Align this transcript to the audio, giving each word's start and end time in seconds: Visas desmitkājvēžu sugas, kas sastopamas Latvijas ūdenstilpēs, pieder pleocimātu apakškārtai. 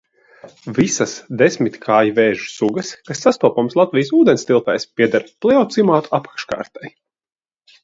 Visas 0.77 1.11
desmitkājvēžu 1.41 2.47
sugas, 2.53 2.89
kas 3.11 3.21
sastopamas 3.27 3.77
Latvijas 3.81 4.11
ūdenstilpēs, 4.21 4.89
pieder 4.97 5.29
pleocimātu 5.47 6.15
apakškārtai. 6.23 6.95